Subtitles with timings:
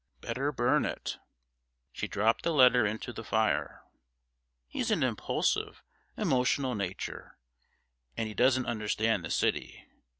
[0.19, 1.19] Better burn it.'
[1.91, 3.83] She dropped the letter into the fire.
[4.65, 5.83] 'He's an impulsive,
[6.17, 7.37] emotional nature,
[8.17, 9.85] and he doesn't understand the City.